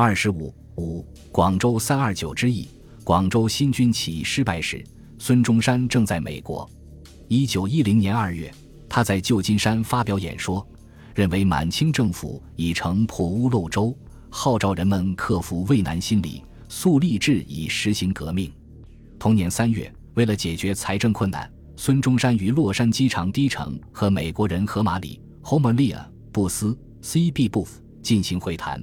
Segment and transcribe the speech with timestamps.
[0.00, 2.68] 二十五五，广州三二九之役，
[3.02, 4.80] 广州新军起义失败时，
[5.18, 6.70] 孙中山正在美国。
[7.26, 8.48] 一九一零年二月，
[8.88, 10.64] 他在旧金山发表演说，
[11.16, 13.92] 认为满清政府已成破屋漏舟，
[14.30, 18.52] 号召人们克服畏难心理，速立志以实行革命。
[19.18, 27.48] 同年三月，为了解决财政困难，孙中山于洛杉矶长堤城和美国人荷马里 （Homalia） 布斯 （C.B.
[27.48, 28.80] Booth） 进行会谈。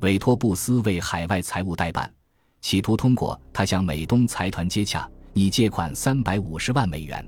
[0.00, 2.12] 委托布斯为海外财务代办，
[2.60, 7.26] 企图通过他向美东财团接洽，拟借款三百五十万美元。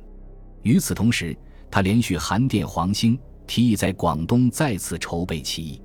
[0.62, 1.36] 与此同时，
[1.68, 5.82] 他连续函电黄兴，提议在广东再次筹备起义。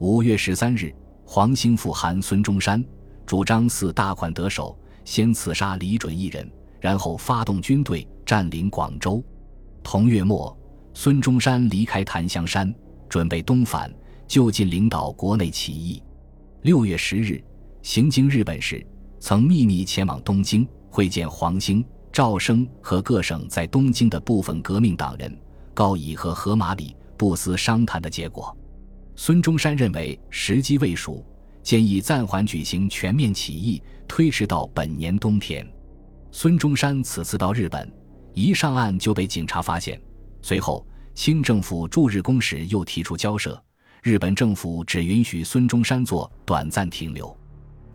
[0.00, 0.94] 五月十三日，
[1.24, 2.84] 黄兴复函孙中山，
[3.24, 9.24] 主张四大款得手，先刺杀李准一人，然后发动军队占领广州。
[9.82, 10.54] 同月末，
[10.92, 12.72] 孙中山离开檀香山，
[13.08, 13.90] 准备东返，
[14.26, 16.02] 就近领导国内起义。
[16.62, 17.40] 六月十日，
[17.82, 18.84] 行经日本时，
[19.20, 25.38] 曾秘密前往东京会见黄兴、赵升和各省在东京的部分革命党人，
[25.72, 28.56] 告以和河马里、布斯商谈的结果。
[29.14, 31.24] 孙中山认为时机未熟，
[31.62, 35.64] 建议暂缓举行全面起义，推迟到本年冬天。
[36.32, 37.88] 孙中山此次到日本，
[38.34, 40.00] 一上岸就被警察发现，
[40.42, 43.60] 随后清政府驻日公使又提出交涉。
[44.02, 47.36] 日本政府只允许孙中山做短暂停留。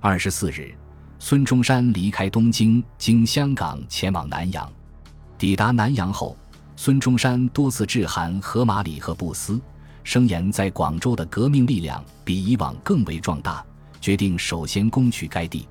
[0.01, 0.75] 二十四日，
[1.17, 4.69] 孙中山离开东京，经香港前往南洋。
[5.37, 6.37] 抵达南洋后，
[6.75, 9.61] 孙中山多次致函荷马里和布斯，
[10.03, 13.65] 声言在广州的革命力量比以往更为壮大，
[14.01, 15.67] 决定首先攻取该地。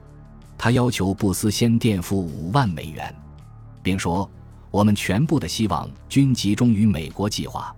[0.56, 3.14] 他要求布斯先垫付五万美元，
[3.82, 4.28] 并说
[4.70, 7.74] ：“我们全部的希望均集中于美国计划。”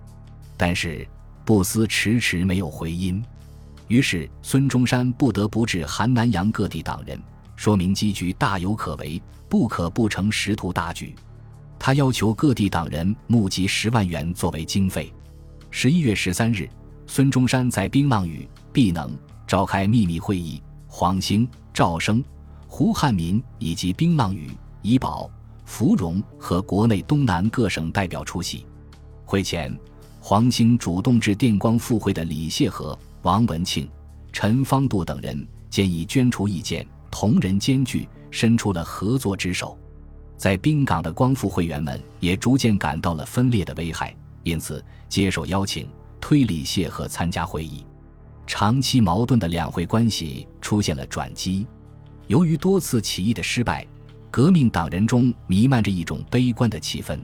[0.55, 1.05] 但是。
[1.45, 3.23] 布斯迟迟没有回音，
[3.87, 7.21] 于是孙中山不得不致函南洋各地党人，
[7.55, 11.13] 说明机局大有可为，不可不成识图大局。
[11.77, 15.13] 他要求各地党人募集十万元作为经费。
[15.69, 16.67] 十一月十三日，
[17.05, 22.23] 孙中山在槟榔屿毕能召开秘密会议，黄兴、赵升、
[22.65, 24.49] 胡汉民以及槟榔屿、
[24.81, 25.29] 怡保、
[25.63, 28.65] 芙蓉和国内东南各省代表出席。
[29.25, 29.71] 会前。
[30.27, 33.87] 黄兴主动致电光复会的李谢和、王文庆、
[34.33, 39.77] 陈方度等人，建议捐出意见，同仁兼具，伸出了合作之手。
[40.35, 45.87] 在滨港的光复会员们也逐渐感到了分裂的危害，因此接受邀请，
[46.19, 47.85] 推李谢和参加会议。
[48.47, 51.67] 长期矛盾的两会关系出现了转机。
[52.25, 53.85] 由于多次起义的失败，
[54.31, 57.15] 革命党人中弥漫着一种悲观的气氛。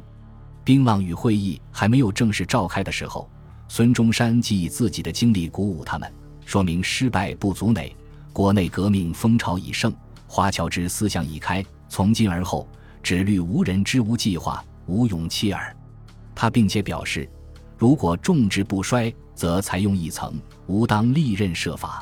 [0.71, 3.29] 槟榔与会议还没有正式召开的时候，
[3.67, 6.09] 孙中山即以自己的经历鼓舞他们，
[6.45, 7.93] 说明失败不足馁，
[8.31, 9.93] 国内革命风潮已盛，
[10.27, 12.65] 华侨之思想已开，从今而后，
[13.03, 15.75] 只虑无人之无计划，无勇气耳。
[16.33, 17.29] 他并且表示，
[17.77, 22.01] 如果众志不衰，则采用一层，吾当历任设法。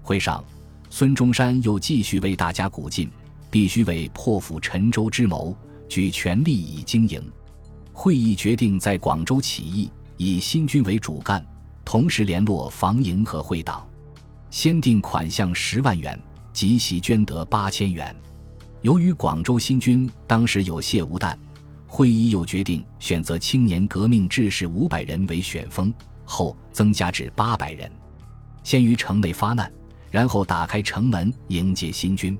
[0.00, 0.42] 会上，
[0.88, 3.10] 孙中山又继续为大家鼓劲，
[3.50, 5.54] 必须为破釜沉舟之谋，
[5.90, 7.22] 举全力以经营。
[8.00, 11.44] 会议决定在广州起义，以新军为主干，
[11.84, 13.84] 同时联络防营和会党，
[14.50, 16.16] 先定款项十万元，
[16.52, 18.14] 即席捐得八千元。
[18.82, 21.36] 由于广州新军当时有械无弹，
[21.88, 25.92] 会议又决定选择青年革命志士五百人为选锋，
[26.24, 27.90] 后增加至八百人，
[28.62, 29.68] 先于城内发难，
[30.08, 32.38] 然后打开城门迎接新军。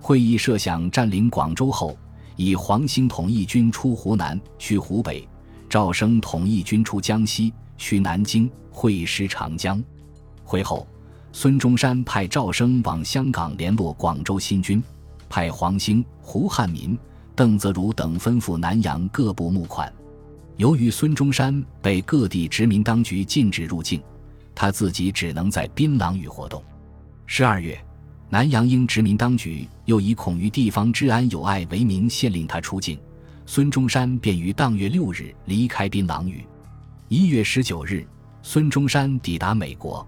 [0.00, 1.96] 会议设想占领广州后。
[2.38, 5.26] 以黄兴统一军出湖南，去湖北；
[5.68, 9.82] 赵升统一军出江西，去南京会师长江。
[10.44, 10.86] 会后，
[11.32, 14.80] 孙中山派赵升往香港联络广州新军，
[15.28, 16.96] 派黄兴、胡汉民、
[17.34, 19.92] 邓泽如等吩咐南洋各部募款。
[20.58, 24.00] 由于孙中山被各地殖民当局禁止入境，
[24.54, 26.62] 他自己只能在槟榔屿活动。
[27.26, 27.76] 十二月。
[28.30, 32.98] 南洋英殖民当局又以恐于地方治安有碍为名，限令他出境。
[33.46, 36.44] 孙中山便于当月六日离开槟榔屿。
[37.08, 38.06] 一月十九日，
[38.42, 40.06] 孙中山抵达美国，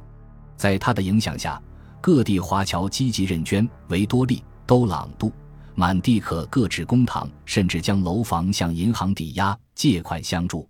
[0.55, 1.61] 在他的影响下，
[1.99, 5.33] 各地华侨积极认捐，维多利、都朗度、
[5.75, 10.69] 满地可各置公堂，甚至将楼房向银行抵押借款相助。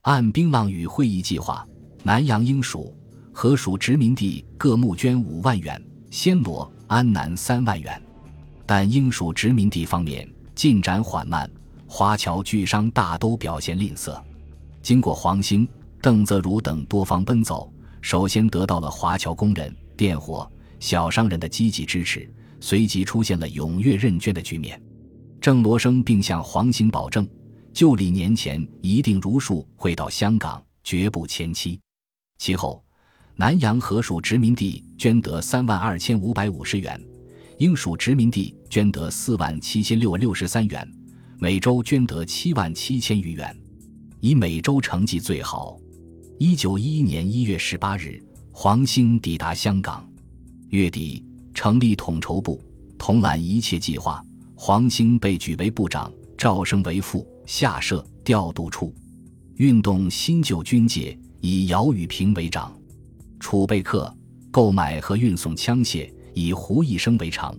[0.00, 1.62] 按槟榔屿会议计划，
[2.02, 2.96] 南洋英属、
[3.34, 5.78] 和属殖民地各募捐五万元，
[6.10, 6.72] 暹罗。
[6.88, 8.00] 安南三万元，
[8.64, 11.50] 但英属殖民地方面进展缓慢，
[11.86, 14.20] 华侨巨商大都表现吝啬。
[14.82, 15.66] 经过黄兴、
[16.00, 20.48] 邓泽如等多方奔走，首先得到了华侨工人、电火、
[20.78, 24.80] 小商人的积极支持，随即出现了踊跃认捐的局面。
[25.40, 27.28] 郑罗生并向黄兴保证，
[27.72, 31.80] 旧历年前一定如数会到香港，绝不前期。
[32.38, 32.84] 其后，
[33.38, 36.98] 南洋河属殖民地捐得三万二千五百五十元，
[37.58, 40.90] 英属殖民地捐得四万七千六六十三元，
[41.38, 43.54] 美洲捐得七万七千余元，
[44.20, 45.78] 以美洲成绩最好。
[46.38, 50.08] 一九一一年一月十八日，黄兴抵达香港。
[50.70, 51.22] 月底，
[51.52, 52.58] 成立统筹部，
[52.96, 54.24] 统揽一切计划。
[54.54, 58.94] 黄兴被举为部长，赵升为副，下设调度处，
[59.56, 62.74] 运动新旧军界，以姚宇平为长。
[63.48, 64.12] 储备课，
[64.50, 67.54] 购买和运送枪械，以胡一生为长；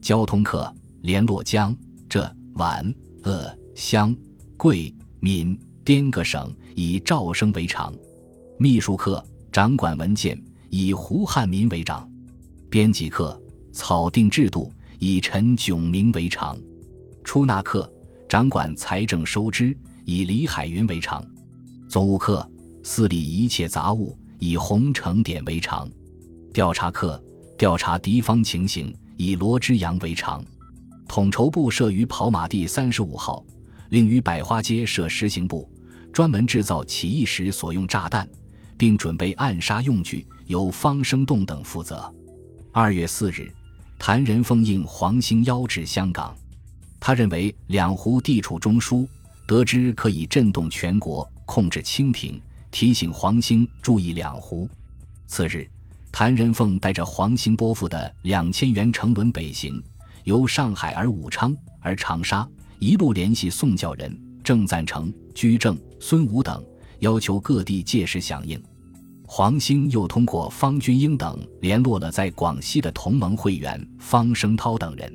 [0.00, 1.76] 交通课，联络江
[2.08, 2.94] 浙皖
[3.24, 4.16] 鄂湘
[4.56, 7.92] 桂闽滇各省，以赵生为长；
[8.56, 9.20] 秘书课，
[9.50, 10.40] 掌管文件，
[10.70, 12.08] 以胡汉民为长；
[12.70, 13.36] 编辑课，
[13.72, 16.56] 草定制度，以陈炯明为长；
[17.24, 17.92] 出纳课，
[18.28, 21.20] 掌管财政收支，以李海云为长；
[21.88, 22.48] 总务课，
[22.84, 24.16] 司理一切杂务。
[24.38, 25.88] 以洪承典为常，
[26.52, 27.22] 调查课
[27.56, 30.44] 调查敌方情形，以罗之阳为常。
[31.08, 33.44] 统筹部设于跑马地三十五号，
[33.90, 35.70] 另于百花街设实行部，
[36.12, 38.28] 专门制造起义时所用炸弹，
[38.76, 42.12] 并准备暗杀用具，由方生栋等负责。
[42.72, 43.50] 二月四日，
[43.98, 46.36] 谭仁凤应黄兴邀至香港，
[47.00, 49.06] 他认为两湖地处中枢，
[49.46, 52.38] 得知可以震动全国，控制清廷。
[52.78, 54.68] 提醒黄兴注意两湖。
[55.26, 55.66] 次日，
[56.12, 59.82] 谭仁凤带着黄兴拨付的两千元乘轮北行，
[60.24, 62.46] 由上海而武昌而长沙，
[62.78, 64.14] 一路联系宋教仁、
[64.44, 66.62] 郑赞成、居正、孙武等，
[66.98, 68.62] 要求各地届时响应。
[69.26, 75.10] 黄兴又通过方君英等联络了在广西的同盟会员方声涛等人，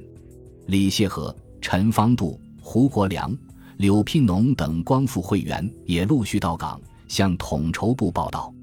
[0.65, 3.31] 李谢和、陈方度、胡国良、
[3.77, 6.81] 柳聘农等光复会员也陆续到港。
[7.11, 8.53] 向统筹部报道，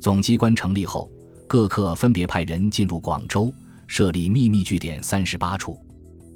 [0.00, 1.10] 总机关成立后，
[1.46, 3.52] 各科分别派人进入广州，
[3.86, 5.78] 设立秘密据点三十八处。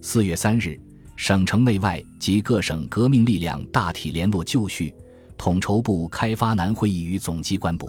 [0.03, 0.79] 四月三日，
[1.17, 4.93] 省城内外及各省革命力量大体联络就绪，
[5.39, 7.89] 统筹部开发南会议于总机关部，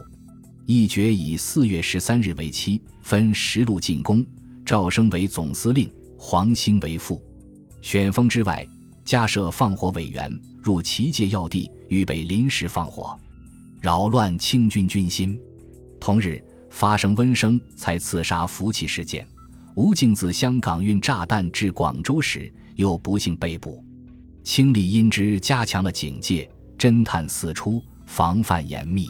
[0.66, 4.25] 议决以四月十三日为期，分十路进攻，
[4.66, 7.22] 赵升为总司令，黄兴为副。
[7.81, 8.66] 选封之外，
[9.04, 10.31] 加设放火委员，
[10.63, 13.19] 入旗界要地，预备临时放火。
[13.85, 15.39] 扰乱清军军心。
[15.99, 19.27] 同日发生温生才刺杀福气事件，
[19.75, 23.85] 吴敬自香港运炸弹至广州时，又不幸被捕。
[24.43, 26.49] 清理因之加强了警戒，
[26.79, 29.07] 侦探四出，防范严密。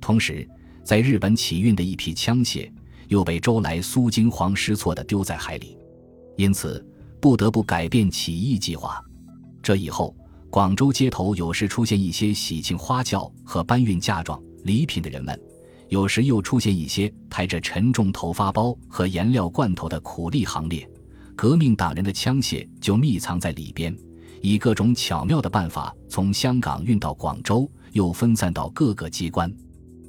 [0.00, 0.48] 同时，
[0.84, 2.70] 在日本起运的一批枪械，
[3.08, 5.76] 又被周来苏惊慌失措地丢在海里，
[6.36, 6.80] 因此
[7.20, 9.04] 不得不改变起义计划。
[9.60, 10.16] 这以后。
[10.56, 15.38] 广州街头有时出现一些喜庆花轿和搬运嫁妆礼品的人们，
[15.90, 20.88] 有时又出现一些抬着沉重头发包和颜料罐头的苦力行列。
[21.36, 23.94] 革命党人的枪械就密藏在里边，
[24.40, 29.54] 以各种巧妙的办法从香港运到广州，又分散到各个机关。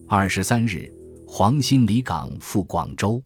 [0.08, 0.90] 二十三日，
[1.28, 3.22] 黄兴离港赴广州，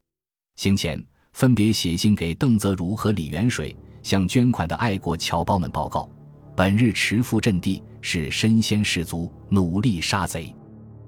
[0.55, 0.99] 行前
[1.33, 6.09] 分别写信给邓泽如和李元水，向捐款的爱国侨胞们报告。
[6.55, 10.53] 本日持赴阵地，是身先士卒，努力杀贼。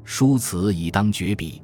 [0.05, 1.61] 书此已当绝笔。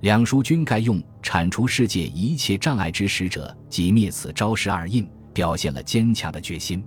[0.00, 6.82] 两书均该用铲除世界一切障碍之使者及灭此招式二印，表现了坚强的决心。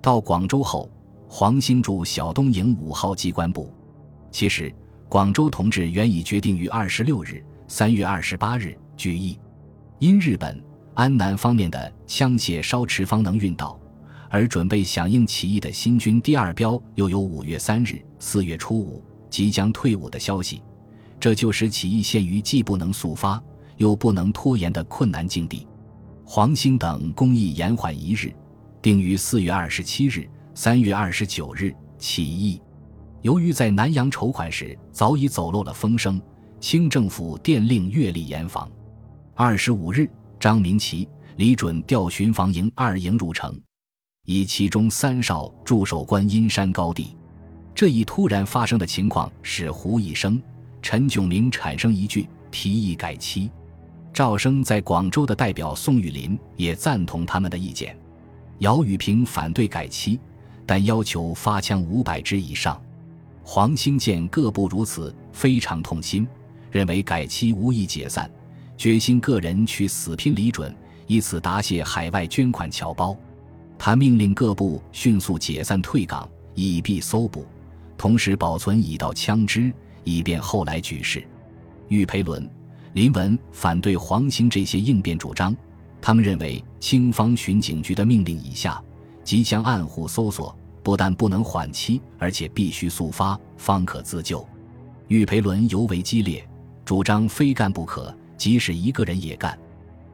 [0.00, 0.90] 到广州后，
[1.28, 3.70] 黄兴驻小东营五号机关部。
[4.30, 4.74] 其实，
[5.10, 9.38] 广州同志原已决定于二十六日（三月二十八日）举义，
[9.98, 10.58] 因日本
[10.94, 13.78] 安南方面的枪械稍迟方能运到。
[14.36, 20.60] 而准备响应起义的新军第二标又有五月三日、四月初五即将退伍的消息，
[21.18, 23.42] 这就使起义陷于既不能速发
[23.78, 25.66] 又不能拖延的困难境地。
[26.22, 28.30] 黄兴等公议延缓一日，
[28.82, 32.60] 定于四月二十七日、三月二十九日起义。
[33.22, 36.20] 由于在南洋筹款时早已走漏了风声，
[36.60, 38.70] 清政府电令月例严防。
[39.34, 40.06] 二十五日，
[40.38, 43.58] 张明奇、李准调巡防营二营入城。
[44.26, 47.16] 以其中三少驻守观音山高地，
[47.72, 50.42] 这一突然发生的情况使胡一生、
[50.82, 53.48] 陈炯明产生一句提议改期。
[54.12, 57.96] 赵生在广州的代表宋玉林也赞同他们的意见。
[58.58, 60.18] 姚宇平反对改期，
[60.66, 62.80] 但要求发枪五百支以上。
[63.44, 66.26] 黄兴见各部如此，非常痛心，
[66.72, 68.28] 认为改期无益解散，
[68.76, 70.74] 决心个人去死拼李准，
[71.06, 73.16] 以此答谢海外捐款侨胞。
[73.78, 77.46] 他命令各部迅速解散退港，以避搜捕，
[77.98, 79.72] 同时保存已到枪支，
[80.04, 81.26] 以便后来举事。
[81.88, 82.48] 玉培伦、
[82.94, 85.54] 林文反对黄兴这些应变主张，
[86.00, 88.82] 他们认为清方巡警局的命令已下，
[89.22, 90.56] 即将暗户搜索。
[90.82, 94.46] 不但不能缓期，而且必须速发，方可自救。
[95.08, 96.48] 玉培伦尤为激烈，
[96.84, 99.58] 主张非干不可，即使一个人也干。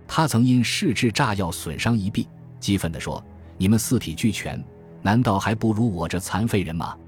[0.08, 2.26] 他曾因试制炸药损伤一臂，
[2.58, 3.22] 激愤地说
[3.62, 4.60] ：“你们四体俱全，
[5.02, 6.98] 难道还不如我这残废人吗？”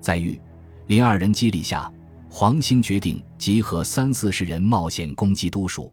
[0.00, 0.40] 在玉、
[0.86, 1.92] 林二人激励下，
[2.30, 5.92] 黄兴决定集合三四十人冒险攻击都署。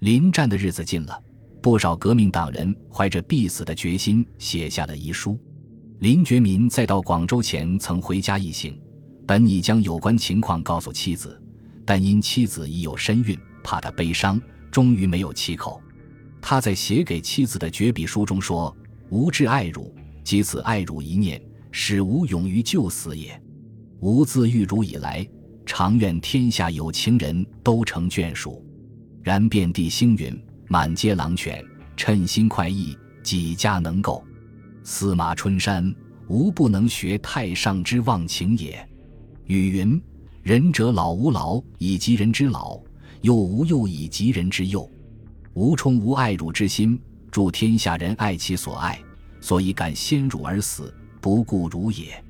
[0.00, 1.22] 临战的日子近了，
[1.62, 5.38] 不少革命党人怀着必死的决心，写下了遗书。
[6.00, 8.76] 林觉民在到广州前曾回家一行，
[9.24, 11.40] 本已将有关情况告诉妻子，
[11.86, 14.42] 但因妻子已有身孕，怕他悲伤，
[14.72, 15.80] 终于没有启口。
[16.42, 18.76] 他在写给妻子的绝笔书中说
[19.14, 19.94] ：“吾至爱汝，
[20.24, 21.40] 即此爱汝一念，
[21.70, 23.40] 使吾勇于就死也。
[24.00, 25.24] 吾自遇汝以来，
[25.64, 28.60] 常愿天下有情人都成眷属。
[29.22, 31.64] 然遍地星云，满街狼犬，
[31.96, 34.24] 称心快意，几家能够？”
[34.82, 35.94] 司马春山，
[36.26, 38.84] 吾不能学太上之忘情也。
[39.46, 40.02] 语云
[40.42, 42.80] ：“仁者老吾老以及人之老，
[43.20, 44.90] 幼吾幼以及人之幼。
[45.52, 47.00] 吾充吾爱汝之心，
[47.34, 48.96] 助天下人爱其所爱，
[49.40, 52.24] 所以敢先汝而死，不顾汝也。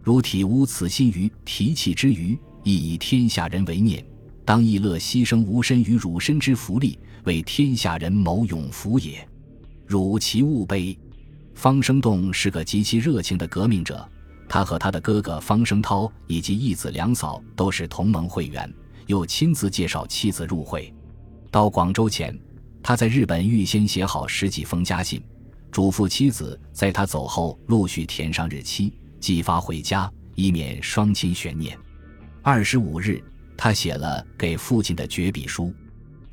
[0.00, 4.06] 如体无此心于提气之余，亦以天下人为念，
[4.44, 9.28] 当亦乐牺牲吾身于汝身之福利，为天下人谋永福也。
[9.88, 10.96] 汝其勿悲。”
[11.56, 14.08] 方生栋是个极其热情的革命者，
[14.48, 18.72] 他和他的哥哥方生涛以及义子梁嫂都是同盟会员，
[19.08, 20.94] 又亲自介绍妻子入会。
[21.50, 22.38] 到广州前，
[22.86, 25.18] 他在日本预先写好十几封家信，
[25.72, 31.78] 嘱咐妻子在他走后陆续填上日期，寄发回家，以免双亲悬念。
[32.42, 33.24] 二十五日，
[33.56, 35.72] 他写了给父亲的绝笔书，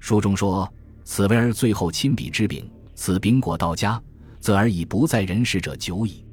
[0.01, 0.69] 书中说
[1.05, 3.99] ：“此为儿最后亲笔之柄，此饼果到家。”
[4.41, 6.25] 则儿已不在人世者久矣，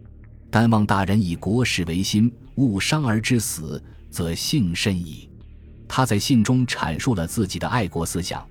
[0.51, 5.31] 但望大人以国事为心，勿伤儿之死，则幸甚矣。
[5.87, 8.45] 他在信中阐述了自己的爱国思想：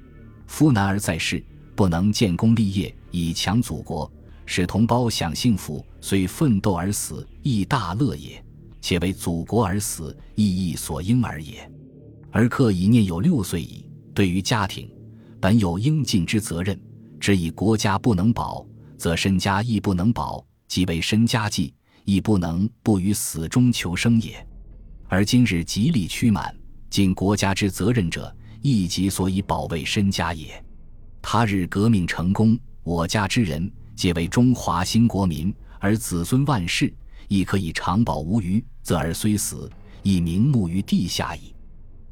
[0.45, 1.43] 夫男儿在世，
[1.77, 4.11] 不能建功立业以强祖国，
[4.47, 8.41] 使同胞享幸福，虽奋斗而死，亦大乐也；
[8.81, 11.71] 且为祖国而死，亦亦所应而也。
[12.31, 14.89] 而客已念有六岁矣，对于家庭，
[15.39, 16.81] 本有应尽之责任，
[17.19, 18.65] 只以国家不能保。
[18.97, 21.71] 则身家亦不能保，即为身家计，
[22.05, 24.43] 亦不能不于死中求生也。
[25.07, 26.55] 而今日极力驱满，
[26.89, 30.59] 尽国家之责任者，亦即所以保卫身家也。
[31.29, 36.93] 他日革命成功，我家之人皆为中华兴国民，而子孙万世
[37.27, 39.69] 亦可以长保无虞，则儿虽死，
[40.03, 41.53] 亦名目于地下矣。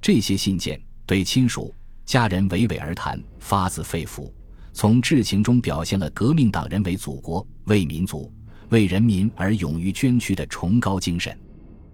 [0.02, 4.30] 这些信件对亲属家人娓娓而谈，发自肺腑。
[4.74, 8.30] 从至情中表现了革命党人为祖国、为民族、
[8.68, 11.40] 为人民而勇于捐躯的崇高精神，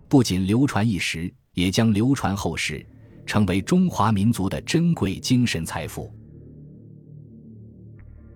[0.10, 2.84] 不仅流传一时，也将流传后世，
[3.28, 6.12] 成为中华民族的珍贵精神财富。